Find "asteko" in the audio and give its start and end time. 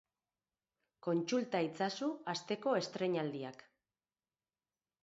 2.35-2.75